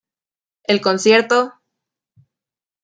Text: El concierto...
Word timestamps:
El 0.63 0.81
concierto... 0.81 1.53